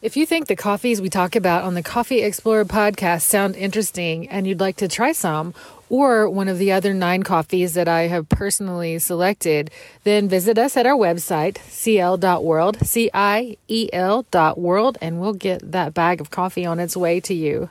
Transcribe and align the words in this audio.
If 0.00 0.16
you 0.16 0.26
think 0.26 0.46
the 0.46 0.54
coffees 0.54 1.00
we 1.00 1.08
talk 1.08 1.34
about 1.34 1.64
on 1.64 1.74
the 1.74 1.82
Coffee 1.82 2.22
Explorer 2.22 2.64
podcast 2.64 3.22
sound 3.22 3.56
interesting 3.56 4.28
and 4.28 4.46
you'd 4.46 4.60
like 4.60 4.76
to 4.76 4.86
try 4.86 5.10
some, 5.10 5.54
or 5.88 6.30
one 6.30 6.46
of 6.46 6.58
the 6.58 6.70
other 6.70 6.94
nine 6.94 7.24
coffees 7.24 7.74
that 7.74 7.88
I 7.88 8.02
have 8.02 8.28
personally 8.28 9.00
selected, 9.00 9.72
then 10.04 10.28
visit 10.28 10.56
us 10.56 10.76
at 10.76 10.86
our 10.86 10.94
website, 10.94 11.58
ciel.world, 11.68 12.78
C 12.86 13.10
I 13.12 13.56
E 13.66 13.88
L 13.92 14.24
dot 14.30 14.56
world, 14.56 14.98
and 15.00 15.20
we'll 15.20 15.32
get 15.32 15.72
that 15.72 15.94
bag 15.94 16.20
of 16.20 16.30
coffee 16.30 16.64
on 16.64 16.78
its 16.78 16.96
way 16.96 17.18
to 17.18 17.34
you. 17.34 17.70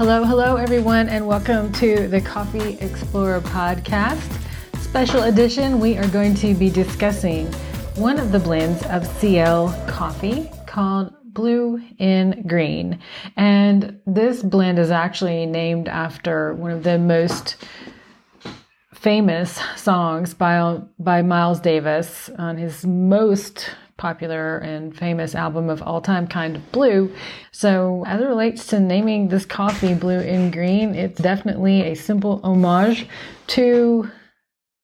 Hello, 0.00 0.24
hello, 0.24 0.56
everyone, 0.56 1.10
and 1.10 1.26
welcome 1.26 1.70
to 1.74 2.08
the 2.08 2.22
Coffee 2.22 2.78
Explorer 2.78 3.42
podcast. 3.42 4.40
Special 4.78 5.24
edition, 5.24 5.78
we 5.78 5.98
are 5.98 6.08
going 6.08 6.34
to 6.36 6.54
be 6.54 6.70
discussing 6.70 7.52
one 7.96 8.18
of 8.18 8.32
the 8.32 8.38
blends 8.38 8.82
of 8.86 9.06
Ciel 9.06 9.68
coffee 9.86 10.50
called 10.66 11.12
Blue 11.22 11.82
in 11.98 12.44
Green. 12.46 12.98
And 13.36 14.00
this 14.06 14.42
blend 14.42 14.78
is 14.78 14.90
actually 14.90 15.44
named 15.44 15.86
after 15.86 16.54
one 16.54 16.70
of 16.70 16.82
the 16.82 16.98
most 16.98 17.56
famous 18.94 19.60
songs 19.76 20.32
by, 20.32 20.80
by 20.98 21.20
Miles 21.20 21.60
Davis 21.60 22.30
on 22.38 22.56
his 22.56 22.86
most 22.86 23.68
popular 24.00 24.58
and 24.58 24.96
famous 24.96 25.34
album 25.34 25.68
of 25.68 25.82
all 25.82 26.00
time, 26.00 26.26
Kind 26.26 26.56
of 26.56 26.72
Blue. 26.72 27.14
So, 27.52 28.02
as 28.06 28.20
it 28.20 28.24
relates 28.24 28.66
to 28.68 28.80
naming 28.80 29.28
this 29.28 29.44
coffee 29.44 29.94
blue 29.94 30.18
and 30.18 30.52
green, 30.52 30.94
it's 30.94 31.20
definitely 31.20 31.82
a 31.82 31.94
simple 31.94 32.40
homage 32.42 33.06
to 33.48 34.10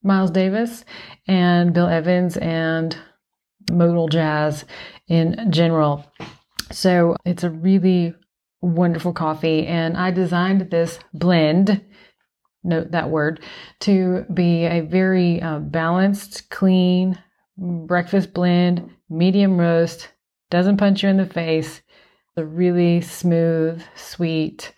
Miles 0.02 0.30
Davis 0.30 0.84
and 1.26 1.72
Bill 1.72 1.88
Evans 1.88 2.36
and 2.36 2.96
modal 3.72 4.08
jazz 4.08 4.66
in 5.08 5.50
general. 5.50 6.04
So, 6.70 7.16
it's 7.24 7.42
a 7.42 7.50
really 7.50 8.14
wonderful 8.60 9.14
coffee, 9.14 9.66
and 9.66 9.96
I 9.96 10.10
designed 10.10 10.70
this 10.70 10.98
blend 11.14 11.82
note 12.62 12.90
that 12.90 13.08
word 13.08 13.40
to 13.80 14.26
be 14.32 14.66
a 14.66 14.80
very 14.80 15.40
uh, 15.40 15.60
balanced, 15.60 16.50
clean 16.50 17.18
breakfast 17.58 18.32
blend 18.32 18.90
medium 19.08 19.58
roast, 19.58 20.08
doesn't 20.50 20.76
punch 20.76 21.02
you 21.02 21.08
in 21.08 21.16
the 21.16 21.26
face, 21.26 21.82
a 22.36 22.44
really 22.44 23.00
smooth, 23.00 23.82
sweet, 23.94 24.72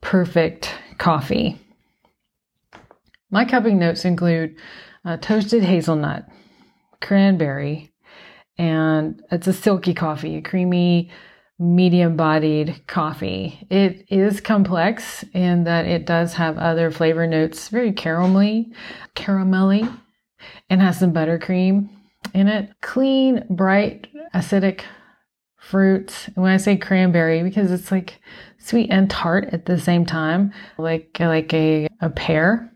perfect 0.00 0.72
coffee. 0.98 1.60
My 3.30 3.44
cupping 3.44 3.78
notes 3.78 4.04
include 4.04 4.56
uh, 5.04 5.16
toasted 5.18 5.62
hazelnut, 5.62 6.26
cranberry, 7.00 7.92
and 8.56 9.22
it's 9.30 9.46
a 9.46 9.52
silky 9.52 9.94
coffee, 9.94 10.36
a 10.36 10.42
creamy, 10.42 11.10
medium 11.58 12.16
bodied 12.16 12.82
coffee. 12.86 13.66
It 13.70 14.06
is 14.08 14.40
complex 14.40 15.24
in 15.34 15.64
that 15.64 15.86
it 15.86 16.06
does 16.06 16.34
have 16.34 16.56
other 16.58 16.90
flavor 16.90 17.26
notes, 17.26 17.68
very 17.68 17.92
caramelly, 17.92 18.72
caramelly, 19.16 19.92
and 20.70 20.80
has 20.80 20.98
some 20.98 21.12
buttercream 21.12 21.88
in 22.34 22.48
it. 22.48 22.70
Clean, 22.80 23.44
bright, 23.50 24.08
acidic 24.34 24.82
fruits. 25.56 26.28
And 26.28 26.36
when 26.36 26.52
I 26.52 26.56
say 26.56 26.76
cranberry, 26.76 27.42
because 27.42 27.70
it's 27.70 27.90
like 27.90 28.20
sweet 28.58 28.90
and 28.90 29.10
tart 29.10 29.48
at 29.52 29.66
the 29.66 29.78
same 29.78 30.06
time, 30.06 30.52
like 30.78 31.16
like 31.20 31.52
a, 31.52 31.88
a 32.00 32.10
pear. 32.10 32.72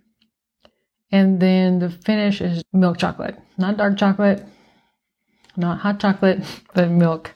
And 1.11 1.41
then 1.41 1.79
the 1.79 1.91
finish 1.91 2.41
is 2.41 2.63
milk 2.73 2.99
chocolate, 2.99 3.39
not 3.59 3.77
dark 3.77 3.99
chocolate, 3.99 4.45
not 5.57 5.81
hot 5.81 6.01
chocolate, 6.01 6.43
but 6.75 6.91
milk 6.91 7.33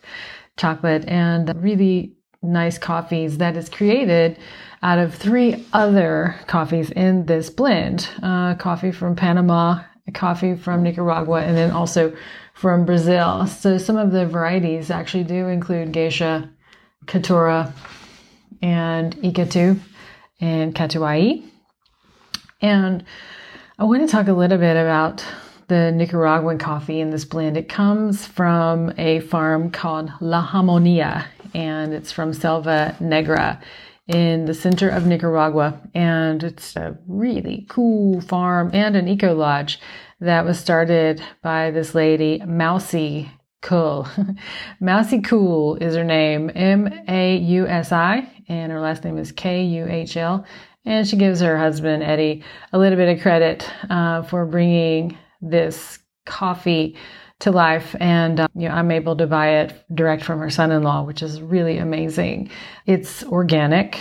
chocolate, 0.56 1.04
and 1.06 1.62
really 1.62 2.16
nice 2.43 2.78
coffees 2.78 3.38
that 3.38 3.56
is 3.56 3.69
created 3.69 4.38
out 4.82 4.98
of 4.98 5.14
three 5.14 5.64
other 5.72 6.37
coffees 6.47 6.91
in 6.91 7.26
this 7.26 7.50
blend 7.50 8.08
uh, 8.22 8.54
coffee 8.54 8.93
from 8.93 9.16
Panama 9.16 9.82
coffee 10.12 10.55
from 10.55 10.83
Nicaragua 10.83 11.43
and 11.43 11.56
then 11.56 11.71
also 11.71 12.17
from 12.55 12.84
Brazil. 12.84 13.47
So 13.47 13.78
some 13.78 13.97
of 13.97 14.12
the 14.12 14.27
varieties 14.27 14.91
actually 14.91 15.25
do 15.25 15.49
include 15.49 15.93
geisha, 15.93 16.50
caturra, 17.06 17.72
and 18.62 19.17
Icatu 19.17 19.78
and 20.41 20.75
catuai. 20.75 21.44
And 22.61 23.05
I 23.78 23.84
want 23.84 24.03
to 24.03 24.11
talk 24.11 24.28
a 24.28 24.33
little 24.33 24.59
bit 24.59 24.77
about 24.77 25.25
the 25.69 25.91
Nicaraguan 25.93 26.59
coffee 26.59 27.00
in 27.00 27.11
this 27.11 27.25
blend. 27.25 27.56
It 27.56 27.69
comes 27.69 28.27
from 28.27 28.93
a 28.97 29.21
farm 29.21 29.71
called 29.71 30.12
La 30.21 30.47
Hammonia 30.47 31.27
and 31.55 31.93
it's 31.93 32.12
from 32.12 32.33
Selva 32.33 32.97
Negra 33.00 33.61
in 34.09 34.44
the 34.44 34.55
center 34.55 34.89
of 34.89 35.06
Nicaragua. 35.06 35.81
And 35.94 36.43
it's 36.43 36.77
a 36.77 36.97
really 37.06 37.67
cool 37.69 38.21
farm 38.21 38.71
and 38.72 38.97
an 38.97 39.09
eco 39.09 39.34
lodge 39.34 39.81
that 40.21 40.44
was 40.44 40.59
started 40.59 41.22
by 41.43 41.71
this 41.71 41.94
lady, 41.94 42.41
Mausi 42.41 43.28
Kuhl. 43.62 44.06
Mausi 44.81 45.22
Kuhl 45.25 45.77
is 45.77 45.94
her 45.94 46.05
name, 46.05 46.50
M 46.55 46.89
A 47.09 47.37
U 47.37 47.67
S 47.67 47.93
I, 47.93 48.28
and 48.49 48.71
her 48.71 48.81
last 48.81 49.05
name 49.05 49.19
is 49.19 49.33
K 49.33 49.65
U 49.65 49.87
H 49.89 50.17
L. 50.17 50.47
And 50.84 51.06
she 51.06 51.17
gives 51.17 51.41
her 51.41 51.59
husband, 51.59 52.05
Eddie, 52.05 52.44
a 52.73 52.78
little 52.78 52.97
bit 52.97 53.17
of 53.17 53.21
credit 53.21 53.69
uh, 53.91 54.23
for 54.23 54.47
bringing 54.47 55.19
this 55.43 55.99
coffee 56.25 56.97
to 57.38 57.50
life 57.50 57.94
and 58.00 58.41
um, 58.41 58.48
you 58.54 58.69
know 58.69 58.74
i'm 58.74 58.91
able 58.91 59.14
to 59.14 59.26
buy 59.26 59.58
it 59.58 59.84
direct 59.94 60.24
from 60.24 60.38
her 60.38 60.48
son-in-law 60.48 61.02
which 61.02 61.22
is 61.22 61.41
really 61.42 61.78
amazing. 61.78 62.50
It's 62.86 63.24
organic. 63.24 63.98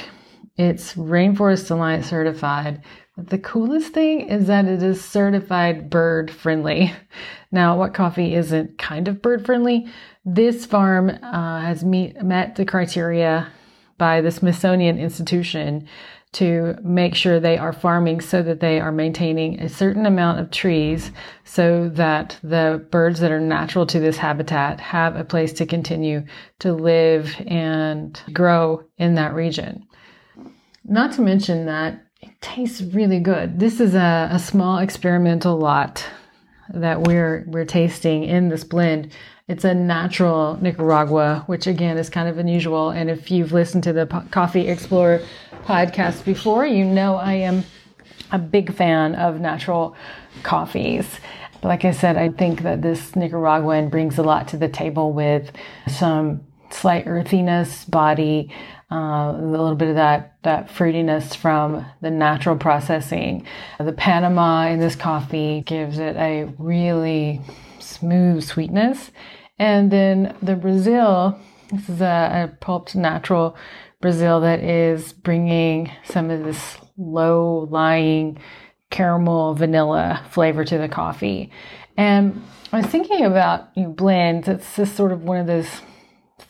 It's 0.57 0.93
rainforest 0.93 1.69
alliance 1.71 2.07
certified. 2.07 2.83
But 3.15 3.29
the 3.29 3.37
coolest 3.37 3.93
thing 3.93 4.27
is 4.29 4.47
that 4.47 4.65
it 4.65 4.83
is 4.83 5.03
certified 5.03 5.89
bird 5.89 6.31
friendly. 6.31 6.93
Now 7.51 7.77
what 7.77 7.93
coffee 7.93 8.35
isn't 8.35 8.77
kind 8.77 9.07
of 9.07 9.21
bird 9.21 9.45
friendly? 9.45 9.87
This 10.25 10.65
farm 10.65 11.09
uh, 11.09 11.61
has 11.61 11.85
meet, 11.85 12.21
met 12.21 12.55
the 12.55 12.65
criteria 12.65 13.47
by 13.97 14.19
the 14.19 14.31
smithsonian 14.31 14.99
institution 14.99 15.87
to 16.35 16.75
make 16.83 17.15
sure 17.15 17.39
they 17.39 17.57
are 17.57 17.71
farming 17.71 18.19
so 18.19 18.43
that 18.43 18.59
they 18.59 18.79
are 18.79 18.91
maintaining 18.91 19.59
a 19.61 19.69
certain 19.69 20.05
amount 20.05 20.39
of 20.39 20.51
trees 20.51 21.11
so 21.45 21.87
that 21.89 22.37
the 22.43 22.85
birds 22.91 23.21
that 23.21 23.31
are 23.31 23.39
natural 23.39 23.85
to 23.85 23.99
this 23.99 24.17
habitat 24.17 24.81
have 24.81 25.15
a 25.15 25.23
place 25.23 25.53
to 25.53 25.65
continue 25.65 26.25
to 26.59 26.73
live 26.73 27.33
and 27.47 28.21
grow 28.33 28.83
in 28.97 29.15
that 29.15 29.33
region. 29.33 29.87
Not 30.83 31.13
to 31.13 31.21
mention 31.21 31.65
that 31.67 32.03
it 32.21 32.41
tastes 32.41 32.81
really 32.81 33.19
good. 33.19 33.59
This 33.59 33.79
is 33.79 33.95
a, 33.95 34.27
a 34.29 34.39
small 34.39 34.79
experimental 34.79 35.57
lot 35.57 36.05
that 36.73 37.01
we're 37.01 37.45
we're 37.47 37.65
tasting 37.65 38.23
in 38.23 38.49
this 38.49 38.63
blend. 38.63 39.11
It's 39.47 39.63
a 39.63 39.73
natural 39.73 40.57
Nicaragua, 40.61 41.43
which 41.45 41.67
again 41.67 41.97
is 41.97 42.09
kind 42.09 42.27
of 42.27 42.37
unusual. 42.37 42.89
And 42.89 43.09
if 43.09 43.29
you've 43.29 43.51
listened 43.51 43.83
to 43.83 43.93
the 43.93 44.07
Coffee 44.31 44.67
Explorer 44.67 45.21
podcast 45.65 46.25
before, 46.25 46.65
you 46.65 46.83
know 46.83 47.15
I 47.15 47.33
am 47.33 47.63
a 48.31 48.39
big 48.39 48.73
fan 48.73 49.15
of 49.15 49.39
natural 49.39 49.95
coffees. 50.43 51.19
Like 51.63 51.85
I 51.85 51.91
said, 51.91 52.17
I 52.17 52.29
think 52.29 52.63
that 52.63 52.81
this 52.81 53.15
Nicaraguan 53.15 53.89
brings 53.89 54.17
a 54.17 54.23
lot 54.23 54.47
to 54.49 54.57
the 54.57 54.69
table 54.69 55.13
with 55.13 55.51
some 55.87 56.41
slight 56.71 57.07
earthiness, 57.07 57.85
body, 57.85 58.51
uh, 58.95 59.31
a 59.37 59.41
little 59.41 59.75
bit 59.75 59.89
of 59.89 59.95
that 59.95 60.37
that 60.43 60.69
fruitiness 60.69 61.35
from 61.35 61.85
the 62.01 62.09
natural 62.09 62.55
processing. 62.55 63.45
The 63.77 63.91
Panama 63.91 64.67
in 64.67 64.79
this 64.79 64.95
coffee 64.95 65.61
gives 65.65 65.99
it 65.99 66.15
a 66.15 66.45
really 66.57 67.41
smooth 67.79 68.43
sweetness, 68.43 69.11
and 69.59 69.91
then 69.91 70.35
the 70.41 70.55
Brazil. 70.55 71.37
This 71.71 71.89
is 71.89 71.99
a, 71.99 72.49
a 72.53 72.57
pulped 72.61 72.95
natural 72.95 73.57
Brazil 73.99 74.39
that 74.41 74.59
is 74.59 75.11
bringing 75.11 75.91
some 76.05 76.29
of 76.29 76.43
this 76.43 76.77
low 76.95 77.67
lying 77.69 78.37
caramel 78.91 79.55
vanilla 79.55 80.23
flavor 80.29 80.63
to 80.63 80.77
the 80.77 80.87
coffee. 80.87 81.51
And 81.97 82.41
I 82.71 82.77
was 82.77 82.85
thinking 82.85 83.25
about 83.25 83.69
you 83.75 83.83
know, 83.83 83.89
blends. 83.89 84.47
It's 84.47 84.75
just 84.75 84.95
sort 84.95 85.11
of 85.11 85.23
one 85.23 85.37
of 85.37 85.47
those 85.47 85.81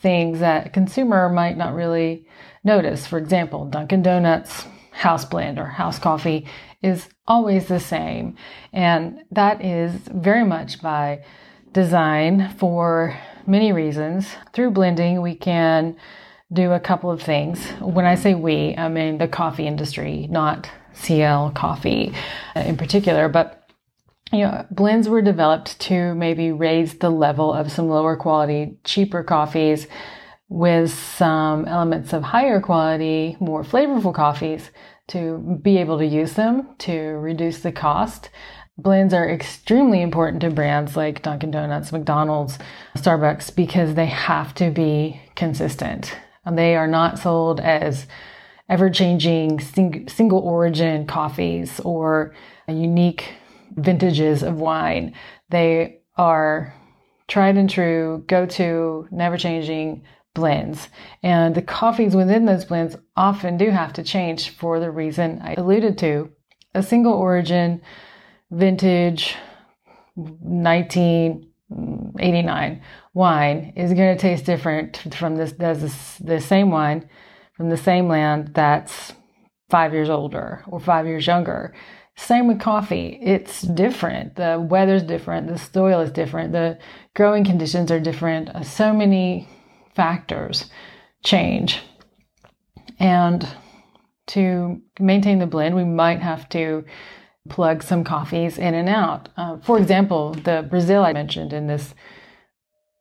things 0.00 0.40
that 0.40 0.66
a 0.66 0.70
consumer 0.70 1.28
might 1.28 1.56
not 1.56 1.74
really 1.74 2.26
notice. 2.64 3.06
For 3.06 3.18
example, 3.18 3.64
Dunkin' 3.66 4.02
Donuts 4.02 4.66
house 4.92 5.24
blend 5.24 5.58
or 5.58 5.66
house 5.66 5.98
coffee 5.98 6.46
is 6.82 7.08
always 7.26 7.66
the 7.66 7.80
same. 7.80 8.36
And 8.72 9.24
that 9.30 9.64
is 9.64 9.92
very 10.08 10.44
much 10.44 10.80
by 10.80 11.24
design 11.72 12.54
for 12.58 13.18
many 13.46 13.72
reasons. 13.72 14.26
Through 14.52 14.70
blending, 14.70 15.20
we 15.20 15.34
can 15.34 15.96
do 16.52 16.72
a 16.72 16.80
couple 16.80 17.10
of 17.10 17.22
things. 17.22 17.64
When 17.80 18.06
I 18.06 18.14
say 18.14 18.34
we, 18.34 18.74
I 18.76 18.88
mean 18.88 19.18
the 19.18 19.28
coffee 19.28 19.66
industry, 19.66 20.26
not 20.30 20.70
Ciel 20.92 21.52
coffee 21.54 22.14
uh, 22.54 22.60
in 22.60 22.76
particular, 22.76 23.28
but 23.28 23.65
you 24.32 24.40
know, 24.40 24.66
blends 24.70 25.08
were 25.08 25.22
developed 25.22 25.78
to 25.80 26.14
maybe 26.14 26.52
raise 26.52 26.98
the 26.98 27.10
level 27.10 27.52
of 27.52 27.70
some 27.70 27.88
lower 27.88 28.16
quality, 28.16 28.76
cheaper 28.84 29.22
coffees 29.22 29.86
with 30.48 30.92
some 30.92 31.66
elements 31.66 32.12
of 32.12 32.22
higher 32.22 32.60
quality, 32.60 33.36
more 33.40 33.62
flavorful 33.62 34.14
coffees 34.14 34.70
to 35.08 35.58
be 35.62 35.78
able 35.78 35.98
to 35.98 36.06
use 36.06 36.32
them 36.32 36.68
to 36.78 36.92
reduce 36.98 37.60
the 37.60 37.72
cost. 37.72 38.30
Blends 38.78 39.14
are 39.14 39.28
extremely 39.28 40.02
important 40.02 40.42
to 40.42 40.50
brands 40.50 40.96
like 40.96 41.22
Dunkin' 41.22 41.50
Donuts, 41.50 41.92
McDonald's, 41.92 42.58
Starbucks 42.96 43.54
because 43.54 43.94
they 43.94 44.06
have 44.06 44.54
to 44.56 44.70
be 44.70 45.20
consistent. 45.34 46.14
And 46.44 46.58
they 46.58 46.76
are 46.76 46.86
not 46.86 47.18
sold 47.18 47.60
as 47.60 48.06
ever 48.68 48.90
changing 48.90 49.60
sing- 49.60 50.08
single 50.08 50.40
origin 50.40 51.06
coffees 51.06 51.80
or 51.80 52.34
unique 52.68 53.34
vintages 53.74 54.42
of 54.42 54.56
wine. 54.56 55.14
They 55.50 56.00
are 56.16 56.74
tried 57.28 57.56
and 57.56 57.68
true, 57.68 58.24
go 58.26 58.46
to, 58.46 59.06
never 59.10 59.36
changing 59.36 60.02
blends. 60.34 60.88
And 61.22 61.54
the 61.54 61.62
coffees 61.62 62.14
within 62.14 62.44
those 62.44 62.64
blends 62.64 62.96
often 63.16 63.56
do 63.56 63.70
have 63.70 63.92
to 63.94 64.02
change 64.02 64.50
for 64.50 64.78
the 64.78 64.90
reason 64.90 65.40
I 65.42 65.54
alluded 65.54 65.98
to. 65.98 66.30
A 66.74 66.82
single 66.82 67.14
origin 67.14 67.80
vintage 68.50 69.34
1989 70.14 72.82
wine 73.14 73.72
is 73.76 73.94
going 73.94 74.16
to 74.16 74.20
taste 74.20 74.44
different 74.44 75.14
from 75.14 75.36
this, 75.36 75.52
this 75.52 76.18
the 76.18 76.40
same 76.40 76.70
wine 76.70 77.08
from 77.54 77.70
the 77.70 77.76
same 77.76 78.08
land 78.08 78.52
that's 78.54 79.12
five 79.70 79.92
years 79.92 80.10
older 80.10 80.62
or 80.68 80.78
five 80.78 81.06
years 81.06 81.26
younger. 81.26 81.74
Same 82.16 82.48
with 82.48 82.60
coffee. 82.60 83.18
It's 83.20 83.62
different. 83.62 84.36
The 84.36 84.58
weather's 84.58 85.02
different. 85.02 85.48
The 85.48 85.58
soil 85.58 86.00
is 86.00 86.10
different. 86.10 86.52
The 86.52 86.78
growing 87.14 87.44
conditions 87.44 87.90
are 87.90 88.00
different. 88.00 88.50
So 88.66 88.92
many 88.92 89.48
factors 89.94 90.70
change. 91.22 91.82
And 92.98 93.46
to 94.28 94.80
maintain 94.98 95.38
the 95.38 95.46
blend, 95.46 95.76
we 95.76 95.84
might 95.84 96.20
have 96.20 96.48
to 96.50 96.84
plug 97.48 97.82
some 97.82 98.02
coffees 98.02 98.58
in 98.58 98.74
and 98.74 98.88
out. 98.88 99.28
Uh, 99.36 99.58
for 99.58 99.78
example, 99.78 100.32
the 100.32 100.66
Brazil 100.68 101.04
I 101.04 101.12
mentioned 101.12 101.52
in 101.52 101.66
this 101.66 101.94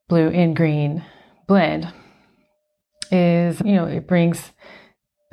blue 0.08 0.28
and 0.28 0.56
green 0.56 1.04
blend 1.48 1.92
is, 3.12 3.62
you 3.62 3.74
know, 3.74 3.86
it 3.86 4.08
brings 4.08 4.52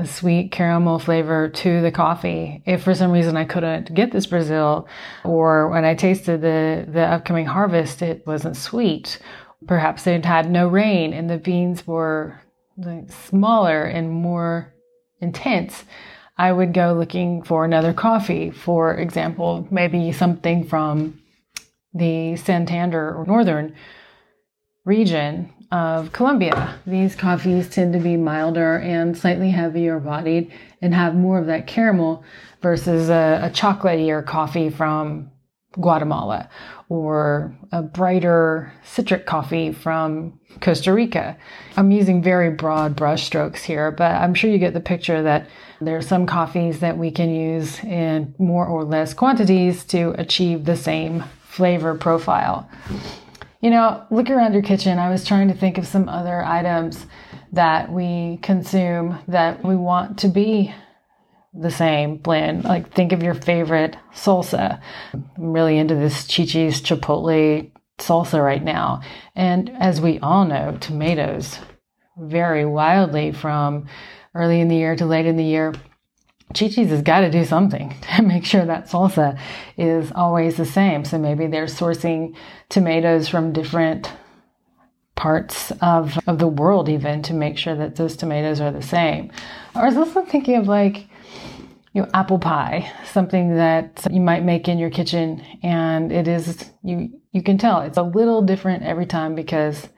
sweet 0.07 0.53
caramel 0.53 0.99
flavor 0.99 1.49
to 1.49 1.81
the 1.81 1.91
coffee. 1.91 2.63
If 2.67 2.83
for 2.83 2.95
some 2.95 3.11
reason 3.11 3.37
I 3.37 3.45
couldn't 3.45 3.95
get 3.95 4.13
this 4.13 4.27
Brazil, 4.27 4.89
or 5.25 5.69
when 5.69 5.85
I 5.85 5.95
tasted 5.95 6.41
the, 6.41 6.87
the 6.89 7.03
upcoming 7.03 7.47
harvest, 7.47 8.03
it 8.03 8.27
wasn't 8.27 8.57
sweet, 8.57 9.19
Perhaps 9.67 10.07
it 10.07 10.25
had 10.25 10.51
no 10.51 10.69
rain 10.69 11.13
and 11.13 11.31
the 11.31 11.39
beans 11.39 11.87
were 11.87 12.41
smaller 13.09 13.85
and 13.85 14.11
more 14.11 14.75
intense. 15.21 15.85
I 16.37 16.51
would 16.51 16.73
go 16.73 16.95
looking 16.95 17.43
for 17.43 17.65
another 17.65 17.93
coffee. 17.93 18.51
For 18.51 18.95
example, 18.95 19.67
maybe 19.71 20.11
something 20.13 20.65
from 20.65 21.21
the 21.95 22.37
Santander 22.37 23.15
or 23.15 23.25
northern 23.27 23.75
region 24.85 25.53
of 25.73 26.13
Colombia. 26.13 26.79
These 26.87 27.17
coffees 27.17 27.69
tend 27.69 27.95
to 27.95 27.99
be 27.99 28.17
milder 28.17 28.79
and 28.79 29.17
slightly 29.17 29.51
heavier 29.51 29.99
bodied 29.99 30.53
and 30.83 30.95
have 30.95 31.15
more 31.15 31.39
of 31.39 31.47
that 31.47 31.67
caramel 31.67 32.23
versus 32.61 33.09
a, 33.09 33.41
a 33.43 33.51
chocolatier 33.51 34.25
coffee 34.25 34.69
from 34.69 35.31
Guatemala 35.81 36.51
or 36.91 37.57
a 37.73 37.83
brighter 37.83 38.71
citric 38.85 39.25
coffee 39.25 39.73
from 39.73 40.39
Costa 40.61 40.93
Rica. 40.93 41.39
I'm 41.79 41.91
using 41.91 42.23
very 42.23 42.51
broad 42.51 42.95
brushstrokes 42.95 43.61
here, 43.61 43.91
but 43.91 44.13
I'm 44.13 44.35
sure 44.35 44.51
you 44.51 44.59
get 44.59 44.75
the 44.75 44.81
picture 44.81 45.23
that 45.23 45.49
there 45.81 45.97
are 45.97 46.03
some 46.03 46.27
coffees 46.27 46.81
that 46.81 46.99
we 46.99 47.11
can 47.11 47.35
use 47.35 47.83
in 47.83 48.35
more 48.39 48.67
or 48.67 48.85
less 48.85 49.15
quantities 49.15 49.85
to 49.87 50.15
achieve 50.19 50.67
the 50.67 50.77
same 50.77 51.25
flavor 51.49 51.95
profile. 51.95 52.69
You 53.63 53.71
know, 53.71 54.05
look 54.11 54.29
around 54.29 54.55
your 54.55 54.63
kitchen. 54.63 54.99
I 54.99 55.09
was 55.09 55.25
trying 55.25 55.47
to 55.47 55.55
think 55.55 55.79
of 55.79 55.87
some 55.87 56.09
other 56.09 56.45
items 56.45 57.07
that 57.53 57.93
we 57.93 58.41
consume 58.43 59.21
that 59.29 59.65
we 59.65 59.77
want 59.77 60.19
to 60.19 60.29
be 60.29 60.75
the 61.55 61.71
same 61.71 62.17
blend. 62.17 62.65
Like 62.65 62.93
think 62.93 63.13
of 63.13 63.23
your 63.23 63.35
favorite 63.35 63.97
salsa. 64.13 64.83
I'm 65.13 65.53
really 65.53 65.79
into 65.79 65.95
this 65.95 66.27
Chi-Chi's 66.27 66.83
Chipotle 66.83 67.71
salsa 67.99 68.43
right 68.43 68.65
now. 68.65 69.03
And 69.37 69.71
as 69.79 70.01
we 70.01 70.19
all 70.19 70.45
know, 70.45 70.77
tomatoes 70.81 71.61
vary 72.19 72.65
wildly 72.65 73.31
from 73.31 73.87
early 74.35 74.61
in 74.61 74.67
the 74.69 74.77
year 74.77 74.97
to 74.97 75.07
late 75.07 75.27
in 75.27 75.37
the 75.37 75.45
year. 75.45 75.73
Chi-Chi's 76.55 76.91
has 76.91 77.03
got 77.03 77.21
to 77.21 77.31
do 77.31 77.45
something 77.45 77.95
to 78.17 78.23
make 78.23 78.45
sure 78.45 78.65
that 78.65 78.89
salsa 78.89 79.39
is 79.77 80.13
always 80.15 80.57
the 80.57 80.67
same. 80.67 81.05
So 81.05 81.19
maybe 81.19 81.47
they're 81.47 81.67
sourcing 81.67 82.35
tomatoes 82.69 83.29
from 83.29 83.53
different 83.53 84.11
parts 85.15 85.71
of, 85.83 86.19
of 86.27 86.39
the 86.39 86.49
world 86.49 86.89
even 86.89 87.23
to 87.23 87.35
make 87.35 87.59
sure 87.59 87.77
that 87.77 87.97
those 87.97 88.17
tomatoes 88.17 88.61
are 88.61 88.73
the 88.73 88.83
same. 88.83 89.31
I 89.75 89.85
was 89.85 89.97
also 89.97 90.25
thinking 90.25 90.57
of 90.57 90.69
like 90.69 91.07
you 91.93 92.01
know, 92.01 92.09
apple 92.15 92.39
pie, 92.39 92.91
something 93.05 93.57
that 93.57 94.07
you 94.11 94.21
might 94.21 94.45
make 94.45 94.67
in 94.67 94.79
your 94.79 94.91
kitchen, 94.91 95.45
and 95.63 96.11
it 96.11 96.27
is 96.27 96.71
you 96.83 97.21
you 97.33 97.43
can 97.43 97.59
tell 97.59 97.81
it's 97.81 97.99
a 97.99 98.03
little 98.03 98.43
different 98.43 98.83
every 98.83 99.07
time 99.07 99.35
because 99.35 99.89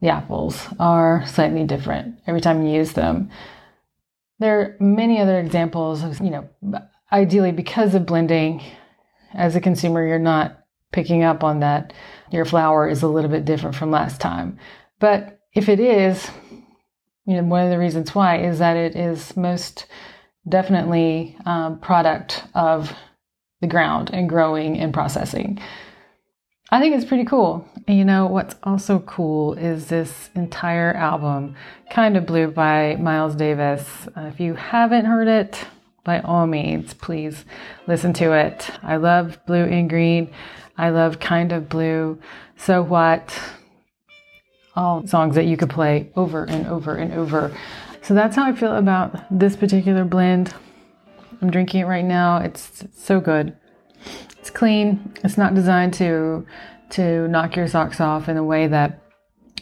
the 0.00 0.08
apples 0.08 0.66
are 0.78 1.24
slightly 1.26 1.64
different 1.64 2.18
every 2.26 2.40
time 2.40 2.62
you 2.62 2.74
use 2.74 2.92
them. 2.92 3.30
There 4.44 4.60
are 4.60 4.76
many 4.78 5.22
other 5.22 5.40
examples 5.40 6.02
of, 6.02 6.20
you 6.20 6.28
know, 6.28 6.46
ideally 7.10 7.50
because 7.50 7.94
of 7.94 8.04
blending, 8.04 8.62
as 9.32 9.56
a 9.56 9.60
consumer, 9.60 10.06
you're 10.06 10.18
not 10.18 10.58
picking 10.92 11.22
up 11.22 11.42
on 11.42 11.60
that 11.60 11.94
your 12.30 12.44
flour 12.44 12.86
is 12.86 13.02
a 13.02 13.08
little 13.08 13.30
bit 13.30 13.46
different 13.46 13.74
from 13.74 13.90
last 13.90 14.20
time. 14.20 14.58
But 15.00 15.40
if 15.54 15.70
it 15.70 15.80
is, 15.80 16.30
you 17.24 17.36
know, 17.36 17.42
one 17.44 17.64
of 17.64 17.70
the 17.70 17.78
reasons 17.78 18.14
why 18.14 18.42
is 18.42 18.58
that 18.58 18.76
it 18.76 18.94
is 18.94 19.34
most 19.34 19.86
definitely 20.46 21.38
um, 21.46 21.80
product 21.80 22.44
of 22.54 22.92
the 23.62 23.66
ground 23.66 24.10
and 24.12 24.28
growing 24.28 24.78
and 24.78 24.92
processing. 24.92 25.58
I 26.74 26.80
think 26.80 26.96
it's 26.96 27.04
pretty 27.04 27.24
cool. 27.24 27.68
And 27.86 27.96
you 27.96 28.04
know 28.04 28.26
what's 28.26 28.56
also 28.64 28.98
cool 28.98 29.54
is 29.54 29.86
this 29.86 30.30
entire 30.34 30.92
album, 30.92 31.54
Kind 31.88 32.16
of 32.16 32.26
Blue 32.26 32.48
by 32.48 32.96
Miles 32.96 33.36
Davis. 33.36 33.88
Uh, 34.16 34.22
if 34.22 34.40
you 34.40 34.54
haven't 34.54 35.04
heard 35.04 35.28
it, 35.28 35.66
by 36.02 36.18
all 36.22 36.48
means, 36.48 36.92
please 36.92 37.44
listen 37.86 38.12
to 38.14 38.32
it. 38.32 38.68
I 38.82 38.96
love 38.96 39.38
Blue 39.46 39.62
and 39.62 39.88
Green. 39.88 40.32
I 40.76 40.90
love 40.90 41.20
Kind 41.20 41.52
of 41.52 41.68
Blue. 41.68 42.18
So 42.56 42.82
What? 42.82 43.40
All 44.74 45.06
songs 45.06 45.36
that 45.36 45.44
you 45.44 45.56
could 45.56 45.70
play 45.70 46.10
over 46.16 46.42
and 46.42 46.66
over 46.66 46.96
and 46.96 47.12
over. 47.12 47.56
So 48.02 48.14
that's 48.14 48.34
how 48.34 48.46
I 48.46 48.52
feel 48.52 48.74
about 48.74 49.24
this 49.30 49.54
particular 49.54 50.04
blend. 50.04 50.52
I'm 51.40 51.52
drinking 51.52 51.82
it 51.82 51.86
right 51.86 52.04
now. 52.04 52.38
It's, 52.38 52.82
it's 52.82 53.00
so 53.00 53.20
good. 53.20 53.56
It's 54.38 54.50
clean. 54.50 55.14
It's 55.22 55.38
not 55.38 55.54
designed 55.54 55.94
to 55.94 56.46
to 56.90 57.26
knock 57.28 57.56
your 57.56 57.66
socks 57.66 58.00
off 58.00 58.28
in 58.28 58.36
a 58.36 58.44
way 58.44 58.66
that 58.66 59.00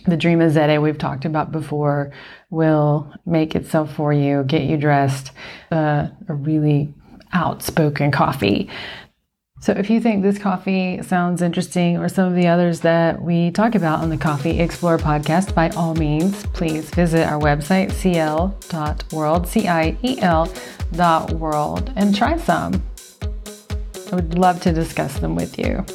the 0.06 0.16
Dream 0.16 0.40
Azette 0.40 0.82
we've 0.82 0.98
talked 0.98 1.24
about 1.24 1.52
before 1.52 2.12
will 2.50 3.12
make 3.24 3.54
itself 3.54 3.94
for 3.94 4.12
you, 4.12 4.42
get 4.44 4.62
you 4.62 4.76
dressed. 4.76 5.30
Uh, 5.70 6.08
a 6.28 6.34
really 6.34 6.92
outspoken 7.32 8.10
coffee 8.10 8.68
so 9.62 9.70
if 9.74 9.88
you 9.90 10.00
think 10.00 10.24
this 10.24 10.40
coffee 10.40 11.00
sounds 11.02 11.40
interesting 11.40 11.96
or 11.96 12.08
some 12.08 12.26
of 12.26 12.34
the 12.34 12.48
others 12.48 12.80
that 12.80 13.22
we 13.22 13.52
talk 13.52 13.76
about 13.76 14.00
on 14.00 14.10
the 14.10 14.16
Coffee 14.16 14.58
Explorer 14.58 14.98
podcast, 14.98 15.54
by 15.54 15.70
all 15.70 15.94
means, 15.94 16.44
please 16.46 16.90
visit 16.90 17.24
our 17.28 17.40
website, 17.40 17.92
ciel.world, 17.92 19.46
C-I-E-L 19.46 20.52
dot 20.90 21.32
world, 21.34 21.92
and 21.94 22.12
try 22.12 22.36
some. 22.38 22.82
I 24.12 24.16
would 24.16 24.36
love 24.36 24.60
to 24.60 24.72
discuss 24.72 25.18
them 25.20 25.34
with 25.34 25.58
you. 25.58 25.86